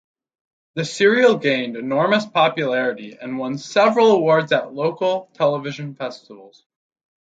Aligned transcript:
The 0.73 0.83
serial 0.83 1.37
gained 1.37 1.75
enormous 1.77 2.25
popularity 2.25 3.15
and 3.21 3.37
won 3.37 3.59
several 3.59 4.13
awards 4.13 4.51
at 4.51 4.73
local 4.73 5.29
television 5.35 5.93
festivals. 5.93 6.65